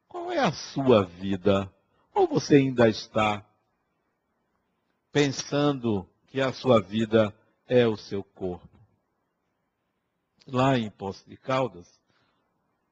[0.08, 1.72] qual é a sua vida?
[2.14, 3.44] Ou você ainda está
[5.12, 7.32] pensando que a sua vida
[7.68, 8.68] é o seu corpo.
[10.46, 11.86] Lá em Poço de Caldas,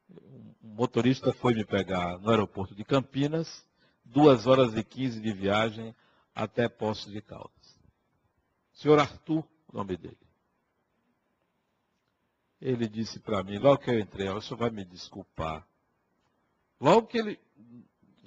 [0.09, 3.67] um motorista foi me pegar no aeroporto de Campinas,
[4.05, 5.97] duas horas e quinze de viagem
[6.35, 7.81] até Poço de Caldas.
[8.75, 10.19] Senhor Arthur, o nome dele.
[12.61, 15.67] Ele disse para mim, logo que eu entrei, o senhor vai me desculpar.
[16.79, 17.41] Logo que ele,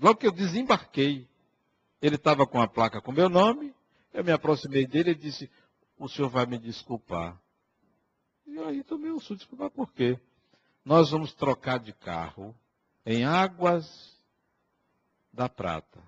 [0.01, 1.27] logo que eu desembarquei,
[2.01, 3.73] ele estava com a placa com meu nome
[4.13, 5.49] eu me aproximei dele e disse,
[5.97, 7.39] o senhor vai me desculpar.
[8.45, 10.19] E aí tomei um susto, desculpar por quê?
[10.85, 12.55] Nós vamos trocar de carro
[13.05, 14.15] em Águas
[15.31, 16.01] da Prata.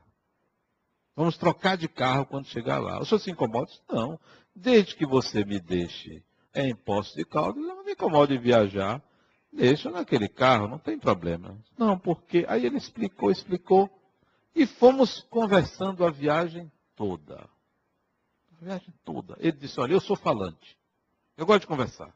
[1.16, 3.00] Vamos trocar de carro quando chegar lá.
[3.00, 3.72] O senhor se incomoda?
[3.90, 4.20] Não.
[4.54, 9.02] Desde que você me deixe em Poço de Caldas, eu não me incomodo em viajar.
[9.52, 11.58] Deixa naquele carro, não tem problema.
[11.78, 12.46] Não, porque.
[12.50, 13.90] Aí ele explicou, explicou.
[14.54, 17.50] E fomos conversando a viagem toda
[18.62, 19.36] a viagem toda.
[19.40, 20.78] Ele disse: Olha, eu sou falante.
[21.38, 22.14] Eu gosto de conversar.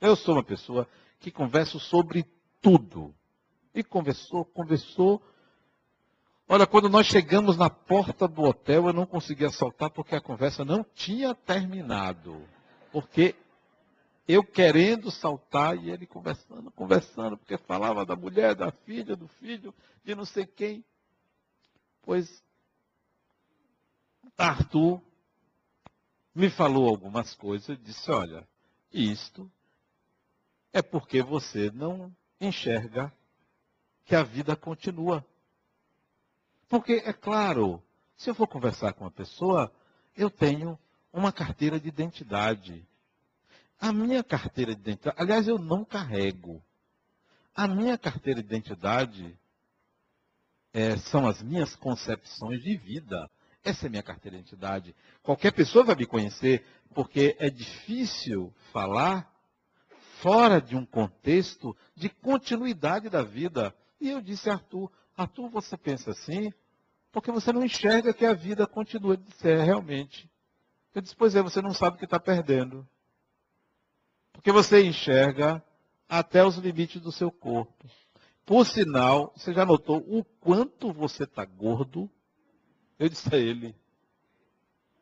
[0.00, 0.86] Eu sou uma pessoa
[1.18, 2.24] que converso sobre
[2.60, 3.14] tudo.
[3.74, 5.22] E conversou, conversou.
[6.48, 10.64] Olha, quando nós chegamos na porta do hotel, eu não conseguia soltar porque a conversa
[10.64, 12.42] não tinha terminado.
[12.90, 13.34] Porque
[14.26, 19.74] Eu querendo saltar e ele conversando, conversando, porque falava da mulher, da filha, do filho,
[20.04, 20.84] de não sei quem.
[22.02, 22.44] Pois
[24.36, 25.00] Arthur
[26.34, 28.46] me falou algumas coisas disse: Olha,
[28.92, 29.50] isto
[30.72, 33.12] é porque você não enxerga
[34.04, 35.24] que a vida continua.
[36.68, 37.82] Porque, é claro,
[38.16, 39.72] se eu for conversar com uma pessoa,
[40.16, 40.78] eu tenho
[41.12, 42.86] uma carteira de identidade.
[43.80, 46.62] A minha carteira de identidade, aliás, eu não carrego.
[47.54, 49.38] A minha carteira de identidade
[50.72, 53.30] é, são as minhas concepções de vida.
[53.64, 54.94] Essa é minha carteira de identidade.
[55.22, 59.30] Qualquer pessoa vai me conhecer, porque é difícil falar
[60.20, 63.74] fora de um contexto de continuidade da vida.
[64.00, 66.52] E eu disse a Arthur, Arthur, você pensa assim
[67.10, 70.30] porque você não enxerga que a vida continua de ser realmente.
[70.94, 72.86] Eu disse, pois é, você não sabe o que está perdendo.
[74.32, 75.62] Porque você enxerga
[76.08, 77.88] até os limites do seu corpo.
[78.44, 82.10] Por sinal, você já notou o quanto você está gordo?
[82.98, 83.74] Eu disse a ele.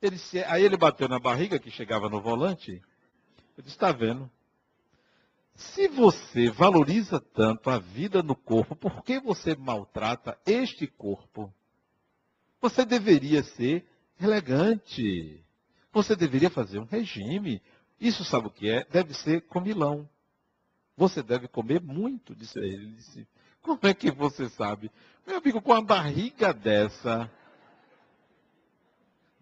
[0.03, 2.83] ele disse, aí ele bateu na barriga que chegava no volante.
[3.57, 4.31] Eu disse, está vendo?
[5.55, 11.53] Se você valoriza tanto a vida no corpo, por que você maltrata este corpo?
[12.61, 13.87] Você deveria ser
[14.21, 15.43] elegante.
[15.93, 17.63] Você deveria fazer um regime.
[17.99, 18.85] Isso sabe o que é?
[18.85, 20.07] Deve ser comilão.
[20.95, 22.75] Você deve comer muito, disse ele.
[22.75, 23.27] ele disse,
[23.63, 24.91] Como é que você sabe?
[25.27, 27.31] Meu amigo, com a barriga dessa,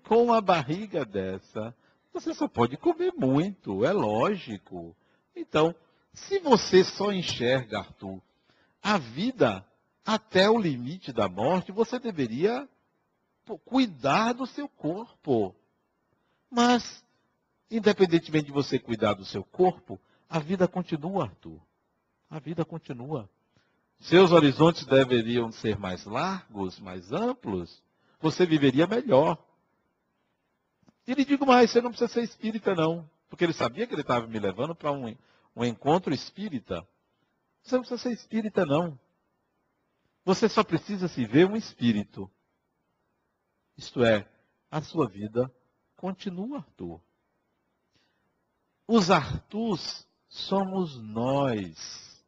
[0.07, 1.75] com a barriga dessa,
[2.13, 4.97] você só pode comer muito, é lógico.
[5.35, 5.75] Então,
[6.13, 8.21] se você só enxerga, Arthur,
[8.83, 9.67] a vida
[10.05, 12.69] até o limite da morte, você deveria
[13.65, 15.55] cuidar do seu corpo.
[16.51, 17.05] Mas,
[17.71, 19.99] independentemente de você cuidar do seu corpo,
[20.29, 21.61] a vida continua, Arthur.
[22.31, 23.29] A vida continua.
[24.01, 27.83] Seus horizontes deveriam ser mais largos, mais amplos.
[28.21, 29.39] Você viveria melhor.
[31.07, 33.09] E lhe digo mais, você não precisa ser espírita, não.
[33.29, 35.15] Porque ele sabia que ele estava me levando para um,
[35.55, 36.87] um encontro espírita.
[37.63, 38.99] Você não precisa ser espírita, não.
[40.25, 42.31] Você só precisa se ver um espírito.
[43.77, 44.29] Isto é,
[44.71, 45.53] a sua vida
[45.97, 47.01] continua, Arthur.
[48.87, 52.25] Os Arturs somos nós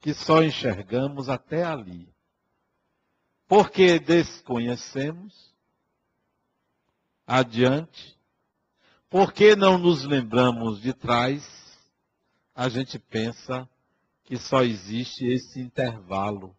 [0.00, 2.08] que só enxergamos até ali.
[3.48, 5.54] Porque desconhecemos,
[7.26, 8.15] adiante,
[9.08, 11.44] porque não nos lembramos de trás,
[12.54, 13.68] a gente pensa
[14.24, 16.56] que só existe esse intervalo.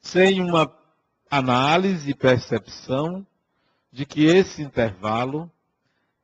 [0.00, 0.72] Sem uma
[1.30, 3.26] análise e percepção
[3.90, 5.50] de que esse intervalo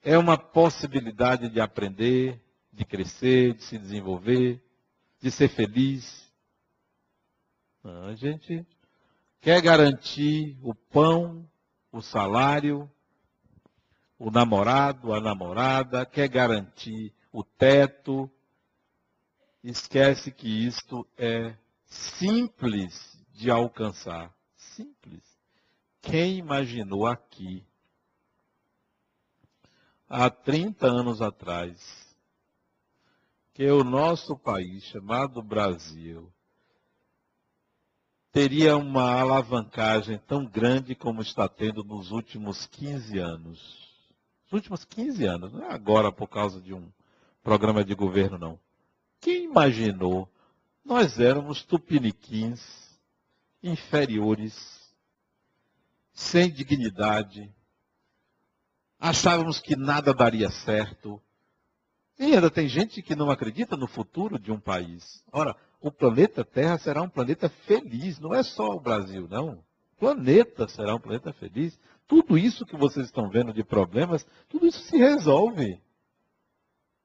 [0.02, 2.40] é uma possibilidade de aprender,
[2.72, 4.62] de crescer, de se desenvolver,
[5.20, 6.32] de ser feliz.
[7.84, 8.66] A gente
[9.40, 11.48] quer garantir o pão,
[11.92, 12.90] o salário,
[14.20, 18.30] o namorado, a namorada, quer garantir o teto.
[19.64, 21.56] Esquece que isto é
[21.86, 24.30] simples de alcançar.
[24.54, 25.24] Simples.
[26.02, 27.64] Quem imaginou aqui,
[30.06, 32.14] há 30 anos atrás,
[33.54, 36.30] que o nosso país, chamado Brasil,
[38.30, 43.89] teria uma alavancagem tão grande como está tendo nos últimos 15 anos?
[44.50, 46.90] Nos últimos 15 anos, não é agora por causa de um
[47.40, 48.60] programa de governo, não.
[49.20, 50.28] Quem imaginou?
[50.84, 52.60] Nós éramos tupiniquins,
[53.62, 54.92] inferiores,
[56.12, 57.48] sem dignidade,
[58.98, 61.22] achávamos que nada daria certo.
[62.18, 65.24] E ainda tem gente que não acredita no futuro de um país.
[65.30, 69.64] Ora, o planeta Terra será um planeta feliz, não é só o Brasil, não.
[70.00, 71.78] Planeta será um planeta feliz.
[72.08, 75.78] Tudo isso que vocês estão vendo de problemas, tudo isso se resolve.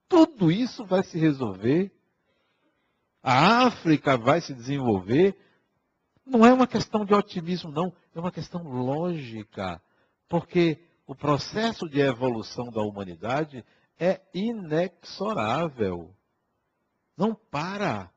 [0.08, 1.92] Tudo isso vai se resolver.
[3.22, 5.36] A África vai se desenvolver.
[6.24, 7.92] Não é uma questão de otimismo, não.
[8.14, 9.80] É uma questão lógica.
[10.26, 13.62] Porque o processo de evolução da humanidade
[13.98, 16.14] é inexorável.
[17.14, 18.10] Não para.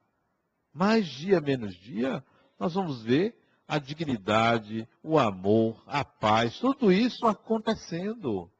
[0.73, 2.23] Mais dia, menos dia,
[2.57, 3.38] nós vamos ver
[3.69, 8.51] a dignidade, o amor, a paz, tudo isso acontecendo.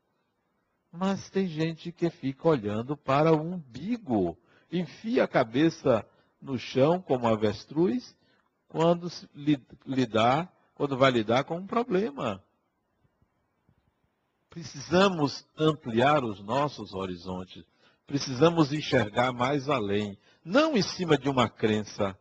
[0.92, 4.38] Mas tem gente que fica olhando para o umbigo,
[4.72, 6.06] enfia a cabeça
[6.40, 8.16] no chão como avestruz,
[8.68, 9.10] quando
[9.84, 12.44] lidar, quando vai lidar com um problema.
[14.48, 17.66] Precisamos ampliar os nossos horizontes.
[18.06, 22.18] precisamos enxergar mais além, não em cima de uma crença,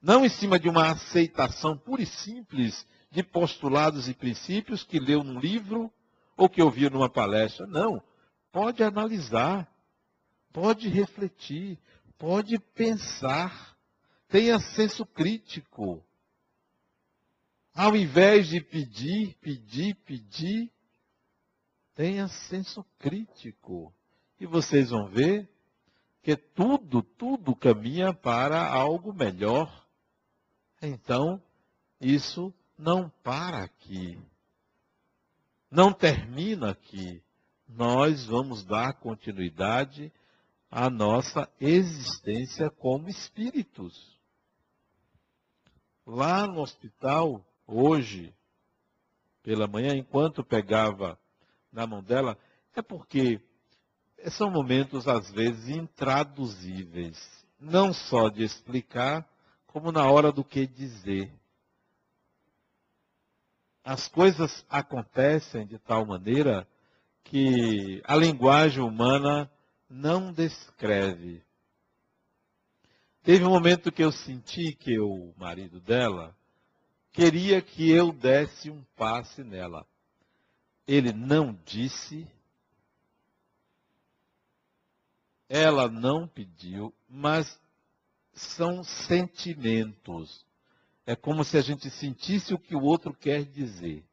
[0.00, 5.24] não em cima de uma aceitação pura e simples de postulados e princípios que leu
[5.24, 5.92] num livro
[6.36, 7.66] ou que ouviu numa palestra.
[7.66, 8.02] Não.
[8.52, 9.70] Pode analisar,
[10.52, 11.78] pode refletir,
[12.16, 13.76] pode pensar.
[14.28, 16.04] Tenha senso crítico.
[17.74, 20.70] Ao invés de pedir, pedir, pedir,
[21.94, 23.92] tenha senso crítico.
[24.38, 25.48] E vocês vão ver
[26.22, 29.87] que tudo, tudo caminha para algo melhor.
[30.80, 31.42] Então,
[32.00, 34.20] isso não para aqui.
[35.70, 37.22] Não termina aqui.
[37.68, 40.12] Nós vamos dar continuidade
[40.70, 44.16] à nossa existência como espíritos.
[46.06, 48.34] Lá no hospital, hoje,
[49.42, 51.18] pela manhã, enquanto pegava
[51.70, 52.38] na mão dela,
[52.74, 53.40] é porque
[54.30, 57.18] são momentos, às vezes, intraduzíveis.
[57.60, 59.27] Não só de explicar,
[59.68, 61.30] como na hora do que dizer.
[63.84, 66.66] As coisas acontecem de tal maneira
[67.22, 69.50] que a linguagem humana
[69.88, 71.42] não descreve.
[73.22, 76.36] Teve um momento que eu senti que o marido dela
[77.12, 79.86] queria que eu desse um passe nela.
[80.86, 82.26] Ele não disse,
[85.48, 87.60] ela não pediu, mas
[88.38, 90.44] são sentimentos.
[91.06, 94.04] É como se a gente sentisse o que o outro quer dizer.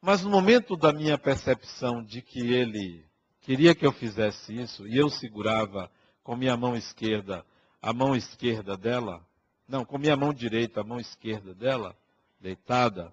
[0.00, 3.04] Mas no momento da minha percepção de que ele
[3.40, 5.90] queria que eu fizesse isso, e eu segurava
[6.22, 7.44] com minha mão esquerda
[7.80, 9.26] a mão esquerda dela,
[9.66, 11.96] não, com minha mão direita a mão esquerda dela,
[12.40, 13.12] deitada,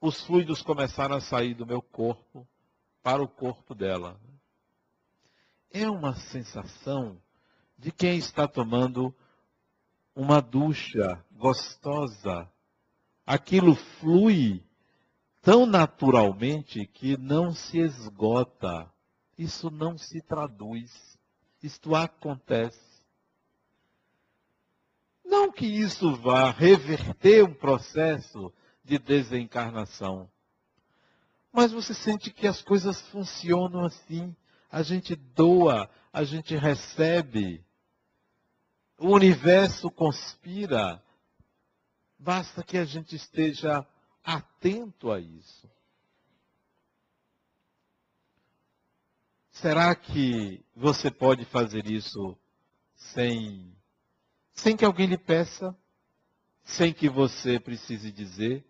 [0.00, 2.46] os fluidos começaram a sair do meu corpo
[3.02, 4.20] para o corpo dela.
[5.70, 7.20] É uma sensação
[7.78, 9.14] de quem está tomando
[10.14, 12.50] uma ducha gostosa.
[13.24, 14.64] Aquilo flui
[15.40, 18.92] tão naturalmente que não se esgota.
[19.36, 21.18] Isso não se traduz.
[21.62, 22.88] Isto acontece.
[25.24, 28.52] Não que isso vá reverter um processo
[28.82, 30.28] de desencarnação.
[31.52, 34.34] Mas você sente que as coisas funcionam assim.
[34.70, 37.64] A gente doa, a gente recebe.
[38.98, 41.00] O universo conspira.
[42.18, 43.86] Basta que a gente esteja
[44.24, 45.70] atento a isso.
[49.52, 52.36] Será que você pode fazer isso
[52.96, 53.72] sem,
[54.52, 55.76] sem que alguém lhe peça?
[56.64, 58.64] Sem que você precise dizer?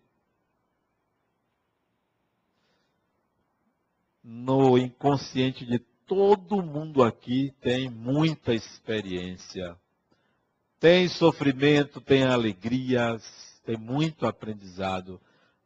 [4.23, 9.75] No inconsciente de todo mundo aqui tem muita experiência
[10.79, 13.23] tem sofrimento, tem alegrias,
[13.65, 15.19] tem muito aprendizado.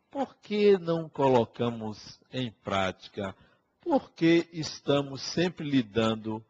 [0.10, 3.36] Por que não colocamos em prática?
[3.82, 6.44] Por que estamos sempre lidando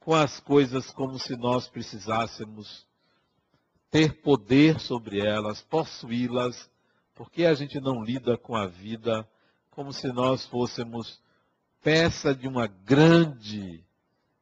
[0.00, 2.86] com as coisas como se nós precisássemos
[3.90, 6.68] ter poder sobre elas, possuí-las?
[7.14, 9.26] Por que a gente não lida com a vida
[9.70, 11.20] como se nós fôssemos
[11.82, 13.84] peça de uma grande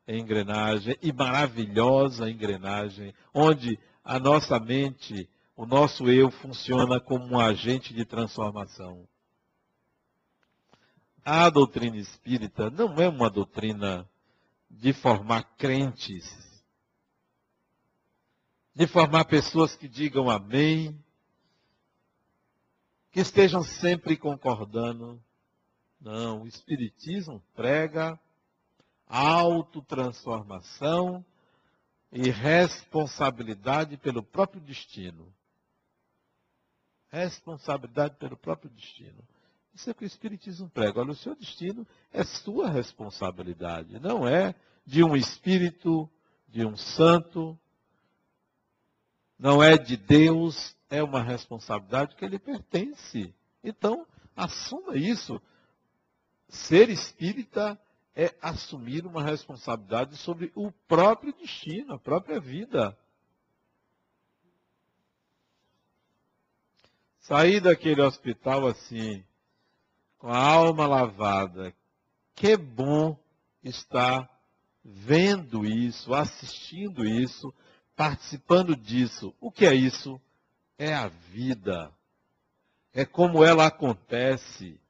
[0.06, 7.94] engrenagem e maravilhosa engrenagem, onde a nossa mente, o nosso eu funciona como um agente
[7.94, 9.06] de transformação.
[11.24, 14.08] A doutrina espírita não é uma doutrina
[14.68, 16.26] de formar crentes,
[18.74, 20.98] de formar pessoas que digam amém,
[23.12, 25.22] que estejam sempre concordando.
[26.00, 28.18] Não, o Espiritismo prega
[29.12, 31.24] autotransformação
[32.10, 35.30] e responsabilidade pelo próprio destino.
[37.10, 39.22] Responsabilidade pelo próprio destino.
[39.74, 41.00] Isso é o que o Espiritismo prega.
[41.00, 44.54] Olha, o seu destino é sua responsabilidade, não é
[44.86, 46.08] de um espírito,
[46.48, 47.58] de um santo,
[49.38, 53.34] não é de Deus, é uma responsabilidade que lhe pertence.
[53.62, 55.38] Então, assuma isso.
[56.48, 57.78] Ser espírita
[58.40, 62.96] assumir uma responsabilidade sobre o próprio destino, a própria vida.
[67.20, 69.24] Sair daquele hospital assim,
[70.18, 71.74] com a alma lavada.
[72.34, 73.16] Que bom
[73.62, 74.28] estar
[74.84, 77.54] vendo isso, assistindo isso,
[77.94, 79.34] participando disso.
[79.40, 80.20] O que é isso?
[80.76, 81.92] É a vida.
[82.92, 84.81] É como ela acontece.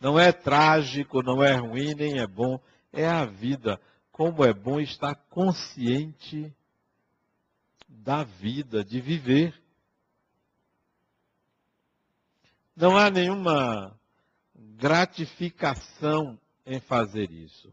[0.00, 2.60] Não é trágico, não é ruim, nem é bom.
[2.92, 3.80] É a vida.
[4.12, 6.54] Como é bom estar consciente
[7.88, 9.54] da vida, de viver.
[12.76, 13.98] Não há nenhuma
[14.54, 17.72] gratificação em fazer isso.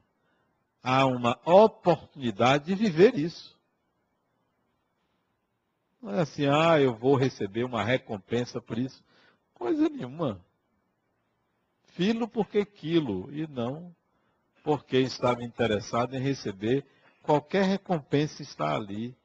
[0.82, 3.56] Há uma oportunidade de viver isso.
[6.02, 9.04] Não é assim, ah, eu vou receber uma recompensa por isso.
[9.54, 10.45] Coisa nenhuma.
[11.96, 13.96] Filo porque quilo, e não
[14.64, 16.84] porque estava interessado em receber
[17.22, 19.16] qualquer recompensa está ali.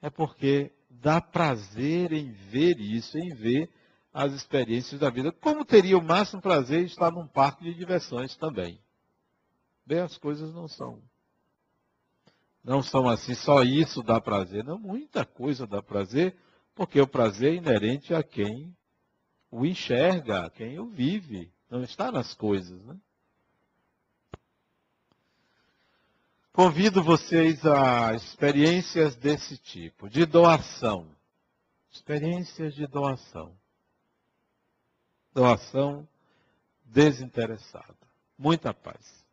[0.00, 3.70] É porque dá prazer em ver isso, em ver
[4.12, 5.32] as experiências da vida.
[5.32, 8.80] Como teria o máximo prazer estar num parque de diversões também.
[9.84, 11.02] Bem, as coisas não são.
[12.62, 14.62] Não são assim, só isso dá prazer.
[14.64, 16.36] Não, muita coisa dá prazer,
[16.74, 18.76] porque o prazer é inerente a quem
[19.50, 21.50] o enxerga, a quem o vive.
[21.70, 22.96] Não está nas coisas, né?
[26.52, 31.06] Convido vocês a experiências desse tipo, de doação.
[31.90, 33.56] Experiências de doação
[35.38, 36.08] doação
[36.84, 37.94] desinteressada.
[38.36, 39.24] Muita paz.